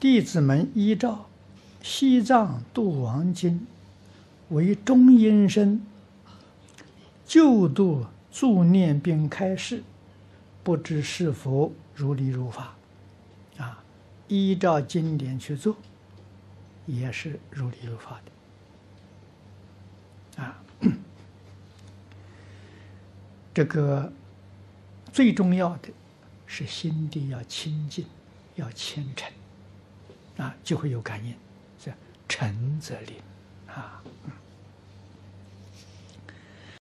[0.00, 1.28] 弟子们依照
[1.86, 3.66] 《西藏度亡经》
[4.54, 5.84] 为中阴身，
[7.26, 9.84] 救度助念并开示，
[10.64, 12.74] 不知是否如理如法？
[13.58, 13.84] 啊，
[14.26, 15.76] 依照经典去做，
[16.86, 18.18] 也是如理如法
[20.34, 20.42] 的。
[20.42, 20.62] 啊，
[23.52, 24.10] 这个
[25.12, 25.90] 最重要的
[26.46, 28.06] 是心地要清净，
[28.54, 29.30] 要虔诚，
[30.40, 31.34] 啊，就会有感应。
[31.78, 31.92] 是
[32.28, 33.16] 诚则灵，
[33.66, 34.02] 啊。